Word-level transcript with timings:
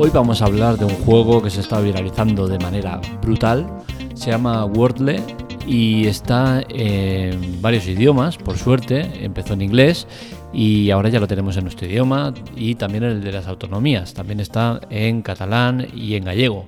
Hoy 0.00 0.10
vamos 0.14 0.42
a 0.42 0.44
hablar 0.44 0.78
de 0.78 0.84
un 0.84 0.94
juego 0.94 1.42
que 1.42 1.50
se 1.50 1.60
está 1.60 1.80
viralizando 1.80 2.46
de 2.46 2.56
manera 2.60 3.00
brutal. 3.20 3.66
Se 4.14 4.30
llama 4.30 4.64
Wordle 4.64 5.20
y 5.66 6.06
está 6.06 6.62
en 6.68 7.60
varios 7.60 7.88
idiomas, 7.88 8.36
por 8.36 8.56
suerte. 8.56 9.24
Empezó 9.24 9.54
en 9.54 9.62
inglés 9.62 10.06
y 10.52 10.92
ahora 10.92 11.08
ya 11.08 11.18
lo 11.18 11.26
tenemos 11.26 11.56
en 11.56 11.64
nuestro 11.64 11.88
idioma 11.88 12.32
y 12.54 12.76
también 12.76 13.02
en 13.02 13.10
el 13.10 13.24
de 13.24 13.32
las 13.32 13.48
autonomías. 13.48 14.14
También 14.14 14.38
está 14.38 14.80
en 14.88 15.20
catalán 15.20 15.88
y 15.92 16.14
en 16.14 16.26
gallego. 16.26 16.66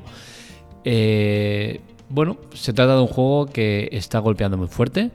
Eh, 0.84 1.82
bueno, 2.08 2.36
se 2.52 2.72
trata 2.72 2.96
de 2.96 3.02
un 3.02 3.06
juego 3.06 3.46
que 3.46 3.90
está 3.92 4.18
golpeando 4.18 4.56
muy 4.56 4.66
fuerte 4.66 5.12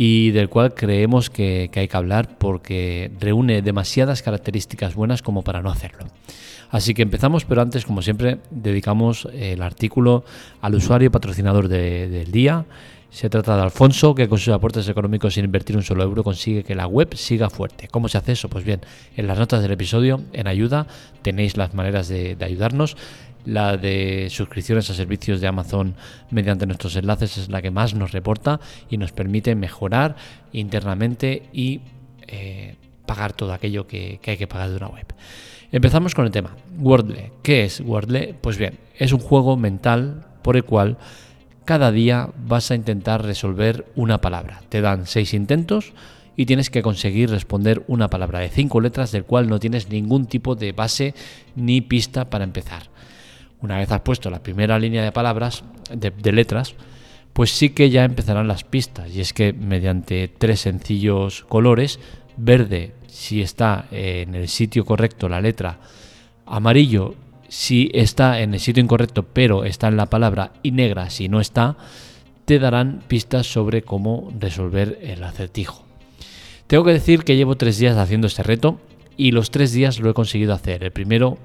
y 0.00 0.30
del 0.30 0.48
cual 0.48 0.74
creemos 0.74 1.28
que, 1.28 1.68
hay 1.74 1.88
que 1.88 1.96
hablar 1.96 2.38
porque 2.38 3.10
reúne 3.18 3.62
demasiadas 3.62 4.22
características 4.22 4.94
buenas 4.94 5.22
como 5.22 5.42
para 5.42 5.60
no 5.60 5.72
hacerlo. 5.72 6.06
Así 6.70 6.94
que 6.94 7.02
empezamos, 7.02 7.44
pero 7.44 7.62
antes, 7.62 7.84
como 7.84 8.00
siempre, 8.00 8.38
dedicamos 8.52 9.26
el 9.34 9.60
artículo 9.60 10.24
al 10.60 10.76
usuario 10.76 11.10
patrocinador 11.10 11.66
del 11.66 12.30
día. 12.30 12.64
Se 13.10 13.28
trata 13.28 13.56
de 13.56 13.62
Alfonso, 13.62 14.14
que 14.14 14.28
con 14.28 14.38
sus 14.38 14.54
aportes 14.54 14.88
económicos 14.88 15.34
sin 15.34 15.44
invertir 15.44 15.76
un 15.76 15.82
solo 15.82 16.04
euro 16.04 16.22
consigue 16.22 16.62
que 16.62 16.76
la 16.76 16.86
web 16.86 17.16
siga 17.16 17.50
fuerte. 17.50 17.88
¿Cómo 17.88 18.06
se 18.06 18.18
hace 18.18 18.32
eso? 18.32 18.48
Pues 18.48 18.64
bien, 18.64 18.82
en 19.16 19.26
las 19.26 19.36
notas 19.36 19.62
del 19.62 19.72
episodio, 19.72 20.20
en 20.32 20.46
ayuda, 20.46 20.86
tenéis 21.22 21.56
las 21.56 21.74
maneras 21.74 22.06
de 22.06 22.36
ayudarnos. 22.40 22.96
La 23.48 23.78
de 23.78 24.28
suscripciones 24.28 24.90
a 24.90 24.94
servicios 24.94 25.40
de 25.40 25.46
Amazon 25.46 25.94
mediante 26.30 26.66
nuestros 26.66 26.96
enlaces 26.96 27.38
es 27.38 27.48
la 27.48 27.62
que 27.62 27.70
más 27.70 27.94
nos 27.94 28.12
reporta 28.12 28.60
y 28.90 28.98
nos 28.98 29.12
permite 29.12 29.54
mejorar 29.54 30.16
internamente 30.52 31.44
y 31.50 31.80
eh, 32.26 32.76
pagar 33.06 33.32
todo 33.32 33.54
aquello 33.54 33.86
que, 33.86 34.20
hay 34.26 34.36
que 34.36 34.46
pagar 34.46 34.68
de 34.68 34.76
una 34.76 34.88
web. 34.88 35.06
Empezamos 35.72 36.14
con 36.14 36.26
el 36.26 36.30
tema. 36.30 36.56
Wordle. 36.78 37.32
¿Qué 37.42 37.64
es 37.64 37.80
Wordle? 37.80 38.34
Pues 38.38 38.58
bien, 38.58 38.80
es 38.98 39.14
un 39.14 39.20
juego 39.20 39.56
mental 39.56 40.26
por 40.42 40.58
el 40.58 40.64
cual 40.64 40.98
cada 41.64 41.90
día 41.90 42.28
vas 42.46 42.70
a 42.70 42.74
intentar 42.74 43.24
resolver 43.24 43.86
una 43.96 44.20
palabra. 44.20 44.60
Te 44.68 44.82
dan 44.82 45.06
seis 45.06 45.32
intentos 45.32 45.94
y 46.36 46.44
tienes 46.44 46.68
que 46.68 46.82
conseguir 46.82 47.30
responder 47.30 47.82
una 47.86 48.08
palabra 48.08 48.40
de 48.40 48.50
cinco 48.50 48.82
letras 48.82 49.10
del 49.10 49.24
cual 49.24 49.48
no 49.48 49.58
tienes 49.58 49.88
ningún 49.88 50.26
tipo 50.26 50.54
de 50.54 50.72
base 50.72 51.14
ni 51.56 51.80
pista 51.80 52.28
para 52.28 52.44
empezar. 52.44 52.90
Una 53.60 53.78
vez 53.78 53.90
has 53.90 54.00
puesto 54.00 54.30
la 54.30 54.42
primera 54.42 54.78
línea 54.78 55.02
de 55.02 55.12
palabras, 55.12 55.64
de, 55.92 56.32
letras, 56.32 56.74
pues 57.32 57.50
sí 57.50 57.70
que 57.70 57.90
ya 57.90 58.04
empezarán 58.04 58.48
las 58.48 58.64
pistas. 58.64 59.14
Y 59.14 59.20
es 59.20 59.32
que 59.32 59.52
mediante 59.52 60.28
tres 60.28 60.60
sencillos 60.60 61.44
colores, 61.48 61.98
verde 62.36 62.94
si 63.08 63.42
está 63.42 63.86
en 63.90 64.34
el 64.34 64.48
sitio 64.48 64.84
correcto 64.84 65.28
la 65.28 65.40
letra, 65.40 65.80
amarillo 66.46 67.14
si 67.48 67.90
está 67.94 68.40
en 68.40 68.54
el 68.54 68.60
sitio 68.60 68.82
incorrecto 68.82 69.22
pero 69.22 69.64
está 69.64 69.88
en 69.88 69.96
la 69.96 70.06
palabra 70.06 70.52
y 70.62 70.70
negra 70.70 71.10
si 71.10 71.28
no 71.28 71.40
está, 71.40 71.76
te 72.44 72.58
darán 72.58 73.02
pistas 73.08 73.46
sobre 73.46 73.82
cómo 73.82 74.32
resolver 74.38 74.98
el 75.02 75.22
acertijo. 75.24 75.84
Tengo 76.66 76.84
que 76.84 76.92
decir 76.92 77.24
que 77.24 77.36
llevo 77.36 77.56
tres 77.56 77.78
días 77.78 77.96
haciendo 77.96 78.26
este 78.26 78.42
reto 78.42 78.78
y 79.16 79.32
los 79.32 79.50
tres 79.50 79.72
días 79.72 79.98
lo 79.98 80.10
he 80.10 80.14
conseguido 80.14 80.54
hacer. 80.54 80.84
El 80.84 80.92
primero 80.92 81.38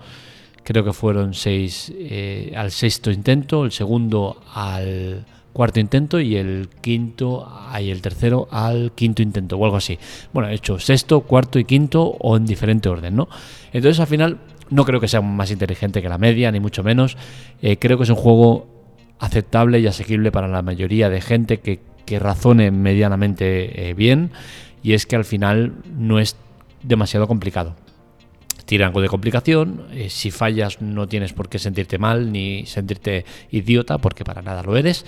creo 0.64 0.84
que 0.84 0.94
fueron 0.94 1.34
seis 1.34 1.92
eh, 1.96 2.54
al 2.56 2.72
sexto 2.72 3.12
intento, 3.12 3.66
el 3.66 3.72
segundo 3.72 4.42
al 4.54 5.26
cuarto 5.52 5.80
intento 5.80 6.20
y 6.20 6.36
el 6.36 6.70
quinto 6.82 7.48
y 7.80 7.90
el 7.90 8.02
tercero 8.02 8.48
al 8.50 8.92
quinto 8.94 9.22
intento 9.22 9.58
o 9.58 9.66
algo 9.66 9.78
así. 9.78 10.00
Bueno, 10.34 10.50
he 10.50 10.56
hecho 10.56 10.80
sexto, 10.80 11.22
cuarto 11.22 11.60
y 11.60 11.66
quinto 11.66 12.04
o 12.04 12.36
en 12.36 12.46
diferente 12.46 12.90
orden, 12.90 13.16
¿no? 13.16 13.30
Entonces 13.72 14.00
al 14.00 14.08
final 14.08 14.40
no 14.70 14.86
creo 14.86 15.00
que 15.00 15.08
sea 15.08 15.22
más 15.22 15.52
inteligente 15.52 16.02
que 16.02 16.10
la 16.10 16.18
media, 16.18 16.52
ni 16.52 16.60
mucho 16.60 16.84
menos. 16.84 17.18
Eh, 17.62 17.78
creo 17.78 17.98
que 17.98 18.04
es 18.04 18.10
un 18.10 18.16
juego 18.16 18.68
aceptable 19.20 19.80
y 19.80 19.88
asequible 19.88 20.32
para 20.32 20.48
la 20.48 20.64
mayoría 20.64 21.10
de 21.10 21.22
gente 21.22 21.60
que, 21.60 21.80
que 22.06 22.20
razone 22.20 22.72
medianamente 22.72 23.90
eh, 23.90 23.94
bien 23.94 24.32
y 24.82 24.94
es 24.94 25.06
que 25.06 25.16
al 25.16 25.24
final 25.24 25.74
no 25.96 26.20
es 26.20 26.36
demasiado 26.82 27.28
complicado 27.28 27.76
tiene 28.66 28.84
algo 28.86 29.02
de 29.02 29.08
complicación. 29.08 29.84
Eh, 29.92 30.10
si 30.10 30.32
fallas 30.32 30.82
no 30.82 31.08
tienes 31.08 31.34
por 31.34 31.50
qué 31.50 31.60
sentirte 31.60 31.98
mal 31.98 32.32
ni 32.32 32.66
sentirte 32.66 33.26
idiota, 33.52 33.98
porque 33.98 34.24
para 34.24 34.42
nada 34.42 34.64
lo 34.64 34.78
eres. 34.78 35.06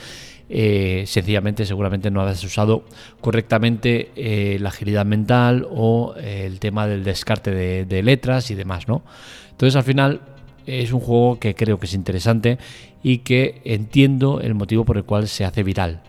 Eh, 0.48 1.06
sencillamente 1.08 1.66
seguramente 1.66 2.12
no 2.12 2.22
has 2.22 2.44
usado 2.44 2.86
correctamente 3.20 4.12
eh, 4.16 4.58
la 4.60 4.70
agilidad 4.70 5.04
mental 5.04 5.66
o 5.72 6.14
el 6.18 6.60
tema 6.60 6.86
del 6.86 7.04
descarte 7.04 7.50
de, 7.50 7.86
de, 7.86 8.04
letras 8.04 8.52
y 8.52 8.56
demás, 8.56 8.88
¿no? 8.88 9.02
Entonces 9.50 9.76
al 9.76 9.84
final 9.84 10.22
es 10.68 10.92
un 10.94 11.00
juego 11.00 11.40
que 11.40 11.56
creo 11.56 11.80
que 11.80 11.88
es 11.88 11.96
interesante 11.96 12.60
y 13.02 13.20
que 13.20 13.62
entiendo 13.66 14.40
el 14.40 14.54
motivo 14.54 14.86
por 14.86 14.98
el 14.98 15.04
cual 15.04 15.28
se 15.28 15.46
hace 15.46 15.64
viral. 15.64 16.02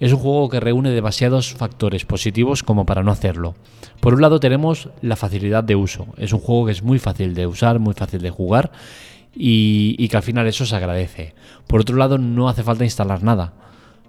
Es 0.00 0.12
un 0.12 0.20
juego 0.20 0.48
que 0.48 0.60
reúne 0.60 0.90
demasiados 0.90 1.54
factores 1.54 2.04
positivos 2.04 2.62
como 2.62 2.86
para 2.86 3.02
no 3.02 3.10
hacerlo. 3.10 3.56
Por 4.00 4.14
un 4.14 4.20
lado 4.20 4.38
tenemos 4.38 4.90
la 5.02 5.16
facilidad 5.16 5.64
de 5.64 5.74
uso. 5.74 6.06
Es 6.16 6.32
un 6.32 6.38
juego 6.38 6.66
que 6.66 6.72
es 6.72 6.82
muy 6.82 6.98
fácil 6.98 7.34
de 7.34 7.46
usar, 7.46 7.80
muy 7.80 7.94
fácil 7.94 8.22
de 8.22 8.30
jugar 8.30 8.70
y, 9.34 10.08
que 10.08 10.16
al 10.16 10.22
final 10.22 10.46
eso 10.46 10.66
se 10.66 10.76
agradece. 10.76 11.34
Por 11.66 11.80
otro 11.80 11.96
lado 11.96 12.16
no 12.16 12.48
hace 12.48 12.62
falta 12.62 12.84
instalar 12.84 13.22
nada. 13.22 13.54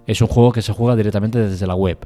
Es 0.06 0.20
un 0.20 0.28
juego 0.28 0.52
que 0.52 0.62
se 0.62 0.72
juega 0.72 0.96
directamente 0.96 1.38
desde 1.38 1.66
la 1.66 1.74
web. 1.74 1.98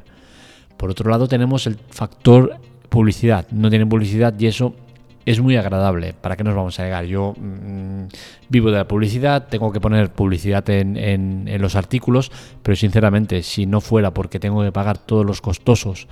Por 0.77 0.89
otro 0.89 1.09
lado 1.09 1.27
tenemos 1.27 1.67
el 1.67 1.77
factor 1.89 2.57
publicidad. 2.89 3.47
No 3.51 3.69
tiene 3.69 3.85
publicidad 3.85 4.33
y 4.39 4.47
eso 4.47 4.75
es 5.25 5.39
muy 5.39 5.57
agradable. 5.57 6.13
¿Para 6.13 6.35
qué 6.35 6.43
nos 6.43 6.55
vamos 6.55 6.79
a 6.79 6.83
llegar? 6.83 7.05
Yo 7.05 7.33
mm, 7.37 8.05
vivo 8.49 8.69
de 8.69 8.77
la 8.77 8.87
publicidad, 8.87 9.47
tengo 9.47 9.71
que 9.71 9.81
poner 9.81 10.11
publicidad 10.11 10.69
en, 10.69 11.49
los 11.59 11.75
artículos, 11.75 12.31
pero 12.61 12.75
sinceramente, 12.75 13.41
si 13.43 13.65
no 13.65 13.81
fuera 13.81 14.13
porque 14.13 14.39
tengo 14.39 14.63
que 14.63 14.71
pagar 14.71 14.97
todos 14.97 15.25
los 15.25 15.41
costosos 15.41 16.07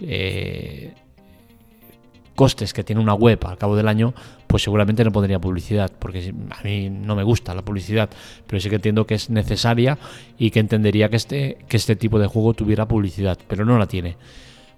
eh, 0.00 0.94
costes 2.34 2.72
que 2.72 2.84
tiene 2.84 3.02
una 3.02 3.14
web 3.14 3.38
al 3.46 3.58
cabo 3.58 3.74
del 3.74 3.88
año, 3.88 4.14
pues 4.46 4.62
seguramente 4.62 5.04
no 5.04 5.10
pondría 5.10 5.40
publicidad, 5.40 5.90
porque 5.98 6.32
a 6.50 6.62
mí 6.62 6.88
no 6.88 7.16
me 7.16 7.24
gusta 7.24 7.52
la 7.54 7.62
publicidad, 7.62 8.08
pero 8.46 8.60
sí 8.60 8.68
que 8.68 8.76
entiendo 8.76 9.06
que 9.06 9.14
es 9.14 9.28
necesaria 9.28 9.98
y 10.38 10.52
que 10.52 10.60
entendería 10.60 11.08
que 11.08 11.16
este, 11.16 11.58
que 11.68 11.76
este 11.76 11.96
tipo 11.96 12.18
de 12.20 12.28
juego 12.28 12.54
tuviera 12.54 12.86
publicidad, 12.86 13.38
pero 13.48 13.64
no 13.64 13.76
la 13.76 13.86
tiene. 13.86 14.16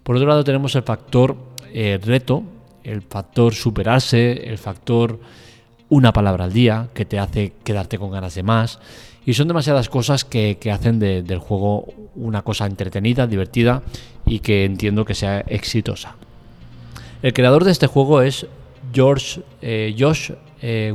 Por 0.03 0.17
otro 0.17 0.27
lado 0.27 0.43
tenemos 0.43 0.75
el 0.75 0.83
factor 0.83 1.37
eh, 1.75 2.01
reto, 2.03 2.43
el 2.85 3.03
factor 3.03 3.55
superarse, 3.55 4.49
el 4.49 4.59
factor 4.59 5.21
una 5.89 6.13
palabra 6.13 6.45
al 6.45 6.53
día, 6.53 6.89
que 6.95 7.05
te 7.05 7.19
hace 7.19 7.53
quedarte 7.65 7.99
con 7.99 8.11
ganas 8.11 8.35
de 8.35 8.43
más. 8.43 8.79
Y 9.27 9.35
son 9.35 9.49
demasiadas 9.49 9.89
cosas 9.89 10.25
que, 10.25 10.57
hacen 10.73 10.99
del 10.99 11.39
juego 11.39 11.87
una 12.15 12.43
cosa 12.43 12.67
entretenida, 12.67 13.27
divertida 13.27 13.83
y 14.25 14.39
que 14.39 14.65
entiendo 14.65 15.05
que 15.05 15.15
sea 15.15 15.41
exitosa. 15.41 16.17
El 17.23 17.35
creador 17.35 17.65
de 17.65 17.73
este 17.73 17.87
juego 17.87 18.23
es 18.23 18.47
George, 18.95 19.43
eh, 19.61 19.95
Josh 19.99 20.33
eh, 20.63 20.93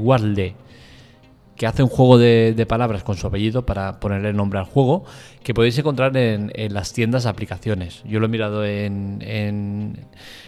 que 1.56 1.68
hace 1.68 1.84
un 1.84 1.90
juego 1.90 2.18
de, 2.18 2.66
palabras 2.68 3.04
con 3.04 3.16
su 3.16 3.28
apellido 3.28 3.66
para 3.66 4.00
ponerle 4.00 4.34
nombre 4.34 4.60
al 4.60 4.66
juego, 4.66 5.06
que 5.44 5.54
podéis 5.54 5.78
encontrar 5.78 6.16
en, 6.18 6.52
las 6.74 6.94
tiendas 6.94 7.26
aplicaciones. 7.26 8.04
Yo 8.06 8.20
lo 8.20 8.26
he 8.26 8.30
mirado 8.30 8.66
en, 8.66 9.20
en, 9.22 10.06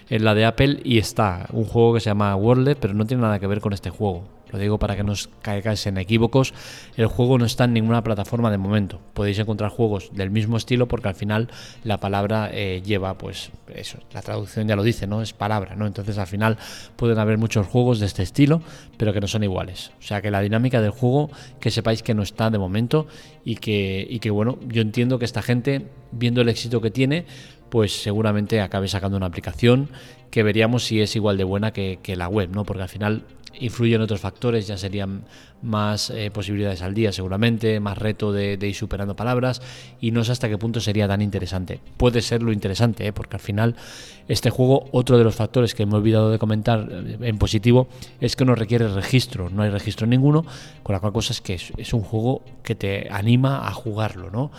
en, 0.09 0.23
la 0.23 0.35
de 0.35 0.45
Apple 0.45 0.79
y 0.83 0.97
está 0.97 1.47
un 1.53 1.65
juego 1.65 1.93
que 1.93 1.99
se 1.99 2.09
llama 2.09 2.35
Wordle, 2.35 2.75
pero 2.75 2.93
no 2.93 3.05
tiene 3.05 3.23
nada 3.23 3.39
que 3.39 3.47
ver 3.47 3.61
con 3.61 3.73
este 3.73 3.89
juego. 3.89 4.36
Lo 4.51 4.59
digo 4.59 4.79
para 4.79 4.95
que 4.95 5.03
no 5.03 5.11
os 5.11 5.29
caigáis 5.41 5.85
en 5.87 5.97
equívocos. 5.97 6.53
El 6.95 7.07
juego 7.07 7.37
no 7.37 7.45
está 7.45 7.65
en 7.65 7.73
ninguna 7.73 8.03
plataforma 8.03 8.51
de 8.51 8.57
momento. 8.57 8.99
Podéis 9.13 9.39
encontrar 9.39 9.69
juegos 9.69 10.09
del 10.13 10.29
mismo 10.29 10.57
estilo 10.57 10.87
porque 10.87 11.09
al 11.09 11.15
final 11.15 11.49
la 11.83 11.99
palabra 11.99 12.49
eh, 12.51 12.81
lleva, 12.83 13.17
pues, 13.17 13.51
eso, 13.73 13.99
la 14.13 14.21
traducción 14.21 14.67
ya 14.67 14.75
lo 14.75 14.83
dice, 14.83 15.07
¿no? 15.07 15.21
Es 15.21 15.33
palabra, 15.33 15.75
¿no? 15.75 15.87
Entonces 15.87 16.17
al 16.17 16.27
final 16.27 16.57
pueden 16.95 17.19
haber 17.19 17.37
muchos 17.37 17.67
juegos 17.67 17.99
de 17.99 18.05
este 18.05 18.23
estilo, 18.23 18.61
pero 18.97 19.13
que 19.13 19.21
no 19.21 19.27
son 19.27 19.43
iguales. 19.43 19.91
O 19.99 20.03
sea 20.03 20.21
que 20.21 20.31
la 20.31 20.41
dinámica 20.41 20.81
del 20.81 20.91
juego, 20.91 21.29
que 21.59 21.71
sepáis 21.71 22.03
que 22.03 22.13
no 22.13 22.23
está 22.23 22.49
de 22.49 22.57
momento 22.57 23.07
y 23.43 23.55
que, 23.55 24.05
y 24.09 24.19
que 24.19 24.29
bueno, 24.29 24.57
yo 24.67 24.81
entiendo 24.81 25.19
que 25.19 25.25
esta 25.25 25.41
gente, 25.41 25.87
viendo 26.11 26.41
el 26.41 26.49
éxito 26.49 26.81
que 26.81 26.91
tiene, 26.91 27.25
pues 27.69 28.01
seguramente 28.01 28.61
acabe 28.61 28.87
sacando 28.87 29.17
una 29.17 29.25
aplicación 29.25 29.89
que 30.31 30.43
veríamos 30.43 30.85
si 30.85 31.01
es 31.01 31.15
igual 31.15 31.37
de 31.37 31.43
buena 31.43 31.71
que, 31.71 31.99
la 32.15 32.27
web, 32.27 32.49
¿no? 32.51 32.63
Porque 32.63 32.83
al 32.83 32.89
final 32.89 33.23
influyen 33.59 34.01
otros 34.01 34.19
factores, 34.19 34.67
ya 34.67 34.77
serían 34.77 35.23
más 35.63 36.11
eh, 36.11 36.29
posibilidades 36.31 36.83
al 36.83 36.93
día 36.93 37.11
seguramente, 37.11 37.79
más 37.79 37.97
reto 37.97 38.31
de, 38.31 38.57
ir 38.61 38.75
superando 38.75 39.15
palabras 39.15 39.61
y 39.99 40.11
no 40.11 40.23
sé 40.23 40.31
hasta 40.31 40.47
qué 40.47 40.57
punto 40.57 40.79
sería 40.79 41.07
tan 41.07 41.21
interesante. 41.21 41.79
Puede 41.97 42.21
ser 42.21 42.43
lo 42.43 42.51
interesante, 42.51 43.07
¿eh? 43.07 43.13
porque 43.13 43.37
al 43.37 43.41
final 43.41 43.75
este 44.27 44.49
juego, 44.49 44.87
otro 44.91 45.17
de 45.17 45.23
los 45.23 45.35
factores 45.35 45.73
que 45.73 45.85
me 45.85 45.93
he 45.93 45.95
olvidado 45.95 46.29
de 46.29 46.37
comentar 46.37 46.87
eh, 46.91 47.17
en 47.21 47.37
positivo, 47.37 47.87
es 48.19 48.35
que 48.35 48.45
no 48.45 48.55
requiere 48.55 48.87
registro, 48.89 49.49
no 49.49 49.63
hay 49.63 49.69
registro 49.69 50.05
ninguno, 50.05 50.45
con 50.83 50.93
la 50.93 50.99
cual 50.99 51.13
cosa 51.13 51.33
es 51.33 51.41
que 51.41 51.55
es, 51.55 51.93
un 51.93 52.01
juego 52.01 52.43
que 52.63 52.75
te 52.75 53.07
anima 53.09 53.67
a 53.67 53.71
jugarlo, 53.71 54.29
¿no? 54.29 54.51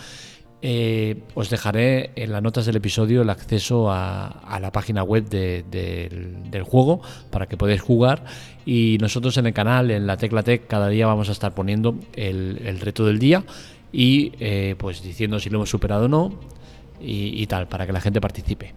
Eh, 0.60 1.22
os 1.34 1.50
dejaré 1.50 2.10
en 2.16 2.32
las 2.32 2.43
notas 2.43 2.66
del 2.66 2.76
episodio 2.76 3.22
el 3.22 3.31
acceso 3.31 3.93
a, 3.93 4.58
la 4.60 4.72
página 4.72 5.05
web 5.05 5.28
del 5.28 6.62
juego 6.64 7.00
para 7.31 7.46
que 7.46 7.56
podáis 7.56 7.81
jugar 7.81 8.25
y 8.66 8.99
nosotros 9.00 9.37
en 9.37 9.46
el 9.46 9.52
canal, 9.52 9.90
en 9.90 10.06
la 10.06 10.16
Tecla 10.16 10.43
Tech, 10.43 10.66
cada 10.66 10.88
día 10.88 11.06
vamos 11.06 11.28
a 11.28 11.32
estar 11.32 11.55
poniendo 11.55 11.96
el, 12.14 12.81
reto 12.81 13.06
del 13.06 13.20
día 13.20 13.44
y 13.93 14.32
eh, 14.40 14.75
pues 14.78 15.02
diciendo 15.02 15.38
si 15.38 15.49
lo 15.49 15.58
hemos 15.58 15.70
superado 15.70 16.06
o 16.06 16.08
no 16.08 16.32
y, 17.00 17.46
tal, 17.46 17.69
para 17.69 17.87
que 17.87 17.93
la 17.93 18.00
gente 18.00 18.20
participe. 18.20 18.75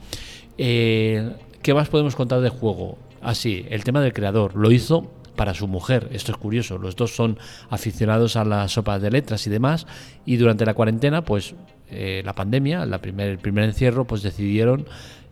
Eh, 0.59 1.31
¿Qué 1.63 1.73
más 1.73 1.89
podemos 1.89 2.15
contar 2.15 2.41
del 2.41 2.51
juego? 2.51 2.99
Así, 3.21 3.65
ah, 3.65 3.69
el 3.71 3.83
tema 3.83 4.01
del 4.01 4.13
creador. 4.13 4.55
Lo 4.55 4.71
hizo 4.71 5.11
para 5.41 5.55
su 5.55 5.67
mujer. 5.67 6.07
Esto 6.11 6.33
es 6.33 6.37
curioso. 6.37 6.77
Los 6.77 6.95
dos 6.95 7.15
son 7.15 7.39
aficionados 7.71 8.35
a 8.35 8.45
las 8.45 8.73
sopas 8.73 9.01
de 9.01 9.09
letras 9.09 9.47
y 9.47 9.49
demás. 9.49 9.87
Y 10.23 10.35
durante 10.35 10.67
la 10.67 10.75
cuarentena, 10.75 11.23
pues 11.23 11.55
eh, 11.89 12.21
la 12.23 12.33
pandemia, 12.33 12.85
la 12.85 12.99
primer, 12.99 13.29
el 13.29 13.39
primer 13.39 13.63
encierro, 13.63 14.05
pues 14.05 14.21
decidieron, 14.21 14.85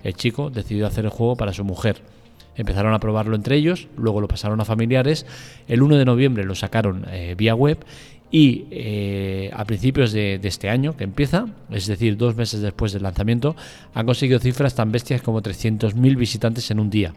el 0.04 0.16
chico 0.16 0.50
decidió 0.50 0.88
hacer 0.88 1.06
el 1.06 1.12
juego 1.12 1.36
para 1.36 1.54
su 1.54 1.64
mujer. 1.64 2.02
Empezaron 2.56 2.96
a 2.96 3.00
probarlo 3.00 3.36
entre 3.36 3.56
ellos, 3.56 3.88
luego 3.98 4.20
lo 4.20 4.28
pasaron 4.28 4.60
a 4.62 4.66
familiares. 4.66 5.28
El 5.68 5.84
1 5.84 5.98
de 5.98 6.06
noviembre 6.06 6.44
lo 6.44 6.56
sacaron 6.56 7.06
eh, 7.12 7.36
vía 7.38 7.54
web 7.54 7.78
y 8.32 8.66
eh, 8.72 9.52
a 9.54 9.64
principios 9.66 10.12
de, 10.12 10.40
este 10.42 10.72
año 10.72 10.98
que 10.98 11.04
empieza, 11.04 11.46
es 11.70 11.86
decir, 11.86 12.18
dos 12.18 12.36
meses 12.36 12.62
después 12.62 12.94
del 12.94 13.04
lanzamiento, 13.04 13.56
han 13.94 14.08
conseguido 14.08 14.40
cifras 14.40 14.74
tan 14.74 14.92
bestias 14.92 15.22
como 15.22 15.44
300.000 15.44 16.18
visitantes 16.18 16.72
en 16.72 16.80
un 16.80 16.90
día. 16.90 17.14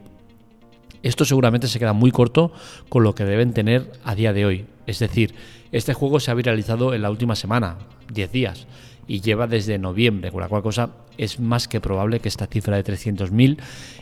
Esto 1.02 1.24
seguramente 1.24 1.68
se 1.68 1.78
queda 1.78 1.92
muy 1.92 2.10
corto 2.10 2.52
con 2.88 3.02
lo 3.02 3.14
que 3.14 3.24
deben 3.24 3.52
tener 3.52 3.92
a 4.04 4.14
día 4.14 4.32
de 4.32 4.46
hoy. 4.46 4.66
Es 4.86 4.98
decir, 4.98 5.34
este 5.72 5.94
juego 5.94 6.20
se 6.20 6.30
ha 6.30 6.34
viralizado 6.34 6.94
en 6.94 7.02
la 7.02 7.10
última 7.10 7.34
semana, 7.34 7.78
10 8.12 8.32
días, 8.32 8.66
y 9.06 9.20
lleva 9.20 9.46
desde 9.46 9.78
noviembre, 9.78 10.30
con 10.30 10.40
la 10.40 10.48
cual 10.48 10.62
cosa 10.62 10.90
es 11.18 11.40
más 11.40 11.68
que 11.68 11.80
probable 11.80 12.20
que 12.20 12.28
esta 12.28 12.46
cifra 12.46 12.76
de 12.76 12.84
300.000 12.84 13.58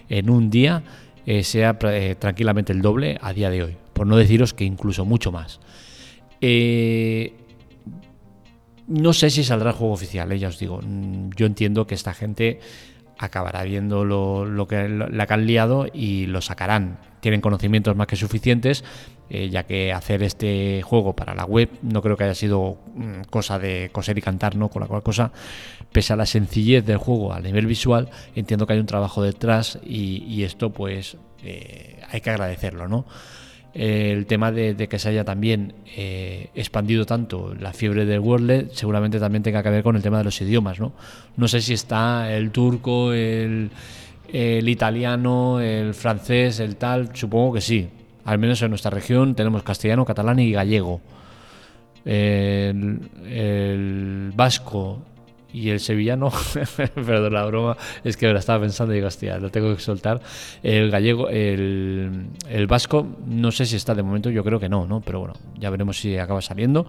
en 0.09 0.31
un 0.31 0.51
día 0.51 0.83
eh, 1.27 1.43
sea 1.43 1.79
eh, 1.83 2.17
tranquilamente 2.19 2.73
el 2.73 2.83
doble 2.83 3.19
a 3.21 3.33
día 3.33 3.51
de 3.51 3.63
hoy, 3.63 3.77
por 3.93 4.07
no 4.07 4.17
deciros 4.17 4.55
que 4.55 4.65
incluso 4.65 5.05
mucho 5.05 5.33
más. 5.33 5.61
Eh, 6.41 7.35
no 8.87 9.13
sé 9.13 9.31
si 9.31 9.45
saldrá 9.45 9.71
el 9.71 9.77
juego 9.77 9.95
oficial, 9.95 10.37
ya 10.37 10.49
os 10.49 10.59
digo. 10.59 10.81
Mm, 10.83 11.31
yo 11.37 11.47
entiendo 11.47 11.87
que 11.87 11.95
esta 11.95 12.13
gente 12.13 12.61
acabará 13.21 13.63
viendo 13.65 14.05
lo, 14.05 14.67
que 14.67 14.89
la 14.89 15.27
que 15.27 15.35
han 15.35 15.47
liado 15.47 15.87
y 15.93 16.27
lo 16.27 16.41
sacarán. 16.41 16.99
Tienen 17.21 17.43
conocimientos 17.43 17.95
más 17.95 18.07
que 18.07 18.17
suficientes, 18.17 18.83
eh, 19.29 19.51
ya 19.51 19.65
que 19.65 19.93
hacer 19.93 20.23
este 20.23 20.81
juego 20.83 21.15
para 21.15 21.35
la 21.35 21.45
web 21.45 21.69
no 21.83 22.01
creo 22.01 22.17
que 22.17 22.25
haya 22.25 22.35
sido 22.35 22.79
mm, 22.95 23.25
cosa 23.29 23.59
de 23.59 23.91
coser 23.93 24.17
y 24.17 24.23
cantar, 24.23 24.57
¿no? 24.57 24.71
Con 24.71 24.81
la 24.81 24.89
cual 24.89 25.03
cosa, 25.03 25.33
pese 25.93 26.15
a 26.15 26.17
la 26.17 26.25
sencillez 26.25 26.87
del 26.87 26.97
juego 26.97 27.35
a 27.35 27.41
nivel 27.41 27.67
visual, 27.67 28.09
entiendo 28.35 28.67
que 28.67 28.73
hay 28.73 28.81
un 28.81 28.87
trabajo 28.87 29.23
detrás 29.23 29.79
y, 29.85 30.43
esto 30.43 30.71
pues 30.71 31.19
eh, 31.45 32.01
hay 32.09 32.23
que 32.23 32.31
agradecerlo, 32.31 32.89
¿no? 32.89 33.05
El 33.73 34.27
tema 34.27 34.51
de, 34.51 34.89
que 34.89 34.99
se 34.99 35.09
haya 35.11 35.25
también 35.25 35.75
eh, 35.97 36.49
expandido 36.55 37.07
tanto 37.07 37.55
la 37.55 37.73
fiebre 37.73 38.05
del 38.05 38.19
Wordle 38.21 38.69
seguramente 38.73 39.21
también 39.21 39.43
tenga 39.45 39.63
que 39.63 39.71
ver 39.71 39.85
con 39.85 39.95
el 39.97 40.03
tema 40.03 40.19
de 40.19 40.25
los 40.25 40.41
idiomas, 40.41 40.81
¿no? 40.81 40.93
No 41.37 41.47
sé 41.47 41.61
si 41.61 41.75
está 41.75 42.35
el 42.35 42.51
turco, 42.51 43.13
el, 43.13 43.71
italiano, 44.33 45.61
el 45.61 45.95
francés, 45.95 46.59
el 46.61 46.77
tal, 46.77 47.15
supongo 47.15 47.55
que 47.55 47.61
sí. 47.61 47.89
Al 48.25 48.39
menos 48.39 48.61
en 48.63 48.71
nuestra 48.71 48.91
región 48.91 49.35
tenemos 49.35 49.63
castellano, 49.63 50.05
catalán 50.05 50.39
y 50.41 50.53
gallego. 50.53 51.01
el 52.05 53.01
vasco, 54.35 55.03
y 55.53 55.71
el 55.71 55.81
sevillano, 55.81 56.33
perdón 56.95 57.33
la 57.33 57.45
broma, 57.45 57.77
es 58.05 58.17
que 58.17 58.27
ahora 58.27 58.39
estaba 58.39 58.61
pensando 58.61 58.93
y 58.93 58.97
digo, 58.97 59.09
hostia, 59.09 59.39
lo 59.39 59.51
tengo 59.51 59.75
que 59.75 59.81
soltar. 59.81 60.21
El 60.63 60.91
gallego, 60.91 61.29
el, 61.29 62.29
el, 62.49 62.67
vasco, 62.67 63.07
no 63.27 63.51
sé 63.53 63.67
si 63.67 63.77
está 63.77 63.95
de 63.95 64.03
momento, 64.03 64.31
yo 64.31 64.45
creo 64.45 64.61
que 64.61 64.69
no, 64.69 64.87
¿no? 64.87 65.01
Pero 65.01 65.21
bueno, 65.21 65.35
ya 65.59 65.71
veremos 65.71 65.99
si 65.99 66.17
acaba 66.17 66.41
saliendo. 66.43 66.87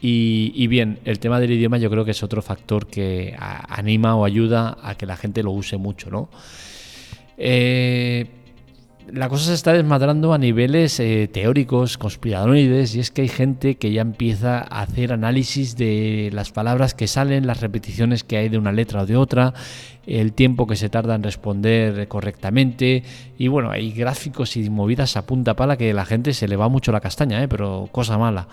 Y, 0.00 0.52
y 0.54 0.66
bien, 0.66 0.98
el 1.04 1.18
tema 1.18 1.40
del 1.40 1.52
idioma 1.52 1.76
yo 1.76 1.90
creo 1.90 2.04
que 2.04 2.12
es 2.12 2.22
otro 2.22 2.40
factor 2.40 2.86
que 2.86 3.36
anima 3.38 4.16
o 4.16 4.24
ayuda 4.24 4.78
a 4.82 4.94
que 4.94 5.04
la 5.04 5.16
gente 5.16 5.42
lo 5.42 5.50
use 5.50 5.76
mucho, 5.76 6.10
¿no? 6.10 6.30
Eh, 7.36 8.26
la 9.12 9.28
cosa 9.28 9.46
se 9.46 9.54
está 9.54 9.72
desmadrando 9.72 10.32
a 10.32 10.38
niveles 10.38 11.00
eh, 11.00 11.28
teóricos, 11.32 11.98
conspiranoides, 11.98 12.94
y 12.94 13.00
es 13.00 13.10
que 13.10 13.22
hay 13.22 13.28
gente 13.28 13.76
que 13.76 13.92
ya 13.92 14.02
empieza 14.02 14.58
a 14.58 14.82
hacer 14.82 15.12
análisis 15.12 15.76
de 15.76 16.30
las 16.32 16.52
palabras 16.52 16.94
que 16.94 17.06
salen, 17.06 17.46
las 17.46 17.60
repeticiones 17.60 18.24
que 18.24 18.36
hay 18.36 18.48
de 18.48 18.58
una 18.58 18.72
letra 18.72 19.02
o 19.02 19.06
de 19.06 19.16
otra, 19.16 19.54
el 20.06 20.32
tiempo 20.32 20.66
que 20.66 20.76
se 20.76 20.88
tarda 20.88 21.14
en 21.14 21.22
responder 21.22 22.06
correctamente, 22.08 23.02
y 23.38 23.48
bueno, 23.48 23.70
hay 23.70 23.92
gráficos 23.92 24.56
y 24.56 24.68
movidas 24.70 25.16
a 25.16 25.26
punta 25.26 25.56
pala 25.56 25.76
que 25.76 25.92
la 25.92 26.04
gente 26.04 26.32
se 26.32 26.48
le 26.48 26.56
va 26.56 26.68
mucho 26.68 26.92
la 26.92 27.00
castaña, 27.00 27.42
¿eh? 27.42 27.48
pero 27.48 27.88
cosa 27.90 28.18
mala. 28.18 28.48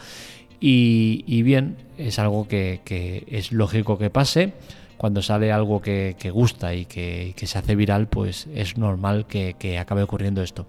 Y, 0.60 1.44
bien, 1.44 1.78
es 2.00 2.18
algo 2.18 2.48
que, 2.48 2.82
que 2.84 3.26
es 3.28 3.52
lógico 3.52 4.00
que 4.00 4.10
pase 4.10 4.54
cuando 4.98 5.22
sale 5.22 5.52
algo 5.52 5.82
que, 5.82 6.16
gusta 6.34 6.74
y 6.74 6.86
que, 6.86 7.34
se 7.38 7.58
hace 7.58 7.76
viral, 7.76 8.08
pues 8.08 8.48
es 8.54 8.78
normal 8.78 9.26
que, 9.28 9.78
acabe 9.80 10.04
ocurriendo 10.04 10.42
esto. 10.42 10.66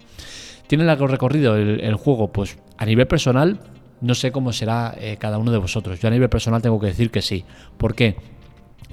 ¿Tiene 0.67 0.83
largo 0.83 1.07
recorrido 1.07 1.55
el, 1.55 1.95
juego? 1.95 2.31
Pues 2.31 2.57
a 2.77 2.85
nivel 2.85 3.07
personal, 3.07 3.59
no 4.01 4.13
sé 4.13 4.31
cómo 4.31 4.53
será 4.53 4.95
eh, 4.99 5.17
cada 5.19 5.39
uno 5.39 5.51
de 5.51 5.57
vosotros. 5.57 5.99
Yo 5.99 6.07
a 6.07 6.11
nivel 6.11 6.29
personal 6.29 6.61
tengo 6.61 6.79
que 6.79 6.87
decir 6.87 7.09
que 7.09 7.21
sí. 7.21 7.43
¿Por 7.77 7.95
qué? 7.95 8.15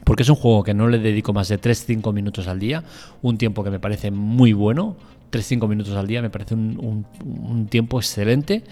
Porque 0.05 0.23
es 0.23 0.29
un 0.29 0.37
juego 0.37 0.63
que 0.63 0.73
no 0.73 0.89
le 0.89 0.99
dedico 0.99 1.33
más 1.33 1.49
de 1.49 1.61
3-5 1.61 2.13
minutos 2.13 2.49
al 2.49 2.59
día, 2.59 2.83
un 3.23 3.37
tiempo 3.37 3.63
que 3.63 3.71
me 3.71 3.81
parece 3.81 4.11
muy 4.11 4.53
bueno. 4.53 4.97
3-5 5.31 5.69
minutos 5.69 5.95
al 5.97 6.07
día 6.07 6.23
me 6.23 6.31
parece 6.31 6.55
un 6.55 7.67
tiempo 7.69 7.99
excelente 7.99 8.63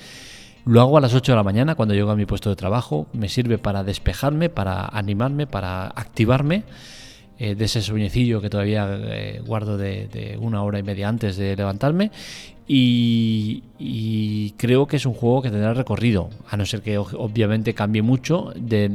lo 0.66 0.80
hago 0.80 0.96
a 0.96 1.00
las 1.00 1.14
8 1.14 1.32
de 1.32 1.36
la 1.36 1.42
mañana 1.42 1.74
cuando 1.74 1.94
llego 1.94 2.10
a 2.10 2.16
mi 2.16 2.26
puesto 2.26 2.50
de 2.50 2.56
trabajo. 2.56 3.06
Me 3.12 3.28
sirve 3.28 3.58
para 3.58 3.84
despejarme, 3.84 4.48
para 4.48 4.86
animarme, 4.86 5.46
para 5.46 5.86
activarme 5.86 6.64
eh, 7.38 7.54
de 7.54 7.64
ese 7.64 7.82
sueñecillo 7.82 8.40
que 8.40 8.48
todavía 8.48 8.88
eh, 8.90 9.42
guardo 9.44 9.76
de, 9.76 10.38
una 10.40 10.62
hora 10.62 10.78
y 10.78 10.82
media 10.82 11.08
antes 11.08 11.36
de 11.36 11.54
levantarme. 11.56 12.10
Y, 12.66 14.54
creo 14.56 14.86
que 14.86 14.96
es 14.96 15.04
un 15.04 15.12
juego 15.12 15.42
que 15.42 15.50
tendrá 15.50 15.74
recorrido, 15.74 16.30
a 16.48 16.56
no 16.56 16.64
ser 16.64 16.80
que 16.80 16.96
obviamente 16.96 17.74
cambie 17.74 18.00
mucho 18.00 18.52
de, 18.56 18.88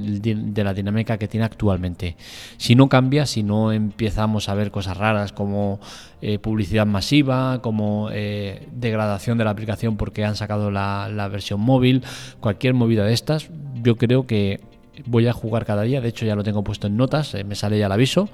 la 0.55 0.73
dinámica 0.73 1.17
que 1.17 1.27
tiene 1.27 1.45
actualmente. 1.45 2.15
Si 2.57 2.73
no 2.73 2.89
cambia, 2.89 3.27
si 3.27 3.43
no 3.43 3.71
empezamos 3.71 4.49
a 4.49 4.55
ver 4.55 4.71
cosas 4.71 4.97
raras 4.97 5.31
como 5.31 5.79
eh, 6.21 6.39
publicidad 6.39 6.87
masiva, 6.87 7.61
como 7.61 8.09
degradación 8.09 9.37
de 9.37 9.43
la 9.43 9.51
aplicación 9.51 9.97
porque 9.97 10.25
han 10.25 10.35
sacado 10.35 10.71
la, 10.71 11.09
la 11.13 11.27
versión 11.27 11.59
móvil, 11.59 12.03
cualquier 12.39 12.73
movida 12.73 13.05
de 13.05 13.13
estas, 13.13 13.49
yo 13.83 13.97
creo 13.97 14.25
que 14.25 14.61
voy 15.05 15.27
a 15.27 15.33
jugar 15.33 15.65
cada 15.65 15.83
día, 15.83 16.01
de 16.01 16.09
hecho 16.09 16.25
ya 16.25 16.35
lo 16.35 16.43
tengo 16.43 16.63
puesto 16.63 16.87
en 16.87 16.97
notas, 16.97 17.33
eh, 17.35 17.43
me 17.43 17.55
sale 17.55 17.79
ya 17.79 17.87
el 17.87 17.91
aviso. 17.91 18.29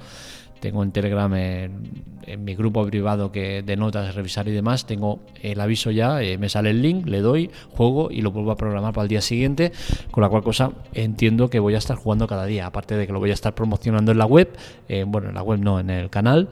Tengo 0.59 0.83
en 0.83 0.91
Telegram, 0.91 1.33
en, 1.33 2.43
mi 2.43 2.55
grupo 2.55 2.85
privado 2.87 3.31
que 3.31 3.61
de 3.61 3.75
notas, 3.75 4.15
revisar 4.15 4.47
y 4.47 4.51
demás, 4.51 4.87
tengo 4.87 5.19
el 5.41 5.59
aviso 5.59 5.91
ya, 5.91 6.21
eh, 6.21 6.37
me 6.37 6.49
sale 6.49 6.71
el 6.71 6.81
link, 6.81 7.05
le 7.05 7.21
doy, 7.21 7.51
juego 7.71 8.09
y 8.09 8.21
lo 8.21 8.31
vuelvo 8.31 8.51
a 8.51 8.57
programar 8.57 8.93
para 8.93 9.03
el 9.03 9.09
día 9.09 9.21
siguiente, 9.21 9.71
con 10.11 10.23
la 10.23 10.29
cual 10.29 10.41
cosa 10.41 10.71
entiendo 10.93 11.49
que 11.49 11.59
voy 11.59 11.75
a 11.75 11.77
estar 11.77 11.97
jugando 11.97 12.25
cada 12.25 12.45
día, 12.45 12.65
aparte 12.65 12.95
de 12.95 13.05
que 13.05 13.13
lo 13.13 13.19
voy 13.19 13.29
a 13.29 13.33
estar 13.33 13.53
promocionando 13.53 14.11
en 14.11 14.17
la 14.17 14.25
web, 14.25 14.57
eh, 14.87 15.03
bueno, 15.05 15.29
en 15.29 15.35
la 15.35 15.43
web 15.43 15.59
no, 15.59 15.79
en 15.79 15.89
el 15.91 16.09
canal, 16.09 16.49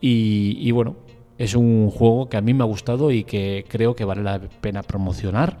y, 0.00 0.56
y 0.58 0.70
bueno, 0.70 0.96
es 1.36 1.54
un 1.54 1.90
juego 1.90 2.28
que 2.28 2.36
a 2.36 2.40
mí 2.40 2.54
me 2.54 2.64
ha 2.64 2.66
gustado 2.66 3.10
y 3.10 3.24
que 3.24 3.64
creo 3.68 3.94
que 3.94 4.04
vale 4.04 4.22
la 4.22 4.40
pena 4.40 4.82
promocionar 4.82 5.58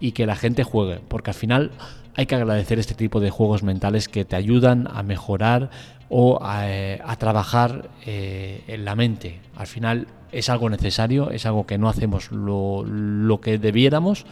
y 0.00 0.12
que 0.12 0.26
la 0.26 0.36
gente 0.36 0.64
juegue, 0.64 1.00
porque 1.08 1.30
al 1.30 1.34
final 1.34 1.70
hay 2.14 2.26
que 2.26 2.34
agradecer 2.34 2.78
este 2.78 2.94
tipo 2.94 3.20
de 3.20 3.30
juegos 3.30 3.62
mentales 3.62 4.08
que 4.08 4.24
te 4.24 4.36
ayudan 4.36 4.88
a 4.92 5.02
mejorar 5.02 5.70
o 6.08 6.38
a, 6.42 6.68
eh, 6.68 7.00
trabajar 7.18 7.90
eh, 8.06 8.64
en 8.66 8.84
la 8.84 8.96
mente. 8.96 9.40
Al 9.56 9.66
final 9.66 10.08
es 10.32 10.48
algo 10.48 10.70
necesario, 10.70 11.30
es 11.30 11.46
algo 11.46 11.66
que 11.66 11.78
no 11.78 11.88
hacemos 11.88 12.30
lo, 12.32 13.40
que 13.40 13.58
debiéramos 13.58 14.26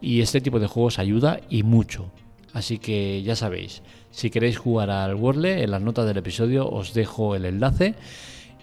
y 0.00 0.20
este 0.22 0.40
tipo 0.40 0.60
de 0.60 0.66
juegos 0.66 0.98
ayuda 0.98 1.40
y 1.48 1.62
mucho. 1.62 2.10
Así 2.52 2.78
que 2.78 3.22
ya 3.22 3.36
sabéis, 3.36 3.82
si 4.10 4.30
queréis 4.30 4.58
jugar 4.58 4.90
al 4.90 5.14
Wordle, 5.14 5.62
en 5.62 5.70
las 5.70 5.82
notas 5.82 6.06
del 6.06 6.16
episodio 6.16 6.68
os 6.68 6.94
dejo 6.94 7.36
el 7.36 7.44
enlace. 7.44 7.94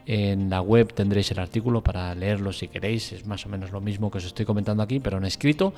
En 0.09 0.49
la 0.49 0.61
web 0.61 0.93
tendréis 0.93 1.29
el 1.31 1.39
artículo 1.39 1.83
para 1.83 2.15
leerlo 2.15 2.53
si 2.53 2.69
queréis. 2.69 3.11
Es 3.11 3.25
más 3.25 3.45
o 3.45 3.49
menos 3.49 3.71
lo 3.71 3.81
mismo 3.81 4.09
que 4.09 4.19
os 4.19 4.25
estoy 4.25 4.45
comentando 4.45 4.81
aquí, 4.81 5.01
pero 5.01 5.17
en 5.17 5.25
escrito. 5.25 5.73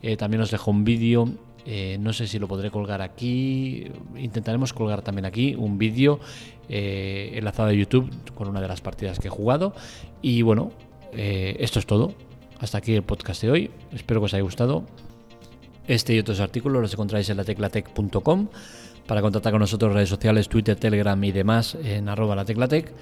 Eh, 0.00 0.16
también 0.16 0.40
os 0.40 0.50
dejo 0.50 0.70
un 0.70 0.82
vídeo 0.84 1.28
eh, 1.68 1.98
no 1.98 2.12
sé 2.12 2.28
si 2.28 2.38
lo 2.38 2.48
podré 2.48 2.70
colgar 2.70 3.02
aquí. 3.02 3.90
Intentaremos 4.16 4.72
colgar 4.72 5.02
también 5.02 5.26
aquí 5.26 5.54
un 5.56 5.78
vídeo 5.78 6.20
eh, 6.68 7.32
enlazado 7.34 7.68
a 7.68 7.72
YouTube 7.72 8.08
con 8.34 8.48
una 8.48 8.60
de 8.60 8.68
las 8.68 8.80
partidas 8.80 9.18
que 9.18 9.28
he 9.28 9.30
jugado. 9.30 9.74
Y 10.22 10.42
bueno, 10.42 10.70
esto 11.12 11.78
es 11.78 11.86
todo. 11.86 12.14
Hasta 12.60 12.78
aquí 12.78 12.94
el 12.94 13.02
podcast 13.02 13.42
de 13.42 13.50
hoy. 13.50 13.70
Espero 13.92 14.20
que 14.20 14.26
os 14.26 14.34
haya 14.34 14.44
gustado. 14.44 14.84
Este 15.86 16.14
y 16.14 16.18
otros 16.20 16.40
artículos 16.40 16.80
los 16.80 16.92
encontráis 16.94 17.28
en 17.28 17.36
lateclatec.com. 17.36 18.48
Para 19.06 19.20
contactar 19.20 19.52
con 19.52 19.60
nosotros, 19.60 19.92
redes 19.92 20.08
sociales, 20.08 20.48
Twitter, 20.48 20.76
Telegram 20.76 21.22
y 21.22 21.32
demás 21.32 21.74
en 21.74 22.08
arroba 22.08 22.36
lateclatec. 22.36 22.92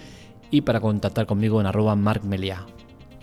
Y 0.51 0.63
para 0.63 0.81
contactar 0.81 1.27
conmigo 1.27 1.61
en 1.61 1.67
arroba 1.67 1.97
markmelia. 1.97 2.65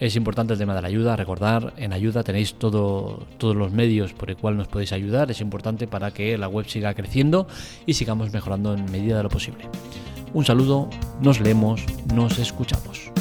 Es 0.02 0.16
importante 0.16 0.54
el 0.54 0.60
tema 0.60 0.74
de 0.74 0.82
la 0.82 0.88
ayuda, 0.88 1.16
recordar, 1.16 1.74
en 1.78 1.94
ayuda 1.94 2.24
tenéis 2.24 2.56
todo, 2.56 3.28
todos 3.38 3.56
los 3.56 3.72
medios 3.72 4.14
por 4.14 4.32
el 4.32 4.36
cual 4.36 4.58
nos 4.58 4.68
podéis 4.68 4.94
ayudar, 4.94 5.30
es 5.30 5.42
importante 5.42 5.86
para 5.86 6.10
que 6.10 6.40
la 6.40 6.48
web 6.48 6.66
siga 6.68 6.96
creciendo 6.96 7.48
y 7.86 7.94
sigamos 7.94 8.34
mejorando 8.34 8.74
en 8.74 8.92
medida 8.92 9.18
de 9.18 9.24
lo 9.24 9.30
posible. 9.30 9.66
Un 10.34 10.44
saludo, 10.44 10.90
nos 11.22 11.40
leemos, 11.40 11.86
nos 12.16 12.40
escuchamos. 12.40 13.12